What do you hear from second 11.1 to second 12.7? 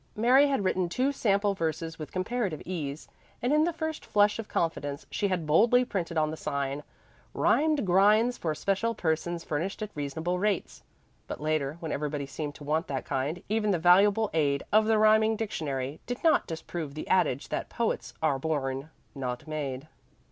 But later, when everybody seemed to